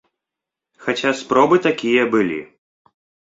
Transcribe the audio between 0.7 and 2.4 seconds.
Хаця спробы такія былі.